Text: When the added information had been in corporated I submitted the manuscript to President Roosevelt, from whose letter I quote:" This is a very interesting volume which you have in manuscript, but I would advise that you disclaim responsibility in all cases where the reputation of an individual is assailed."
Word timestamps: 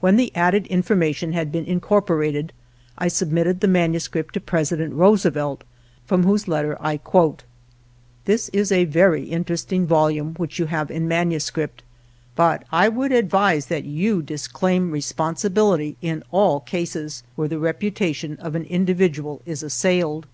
When 0.00 0.16
the 0.16 0.30
added 0.36 0.66
information 0.66 1.32
had 1.32 1.50
been 1.50 1.64
in 1.64 1.80
corporated 1.80 2.52
I 2.98 3.08
submitted 3.08 3.60
the 3.60 3.66
manuscript 3.66 4.34
to 4.34 4.40
President 4.40 4.92
Roosevelt, 4.92 5.64
from 6.04 6.24
whose 6.24 6.46
letter 6.46 6.76
I 6.80 6.98
quote:" 6.98 7.44
This 8.26 8.50
is 8.50 8.70
a 8.70 8.84
very 8.84 9.22
interesting 9.24 9.86
volume 9.86 10.34
which 10.34 10.58
you 10.58 10.66
have 10.66 10.90
in 10.90 11.08
manuscript, 11.08 11.82
but 12.36 12.62
I 12.70 12.90
would 12.90 13.10
advise 13.12 13.64
that 13.68 13.84
you 13.84 14.20
disclaim 14.20 14.90
responsibility 14.90 15.96
in 16.02 16.24
all 16.30 16.60
cases 16.60 17.22
where 17.34 17.48
the 17.48 17.58
reputation 17.58 18.36
of 18.40 18.54
an 18.54 18.64
individual 18.64 19.40
is 19.46 19.62
assailed." 19.62 20.26